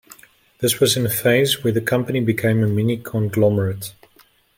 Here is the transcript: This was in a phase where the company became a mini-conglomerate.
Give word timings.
This 0.61 0.79
was 0.79 0.97
in 0.97 1.05
a 1.05 1.11
phase 1.11 1.63
where 1.63 1.71
the 1.73 1.79
company 1.79 2.21
became 2.21 2.63
a 2.63 2.67
mini-conglomerate. 2.67 3.93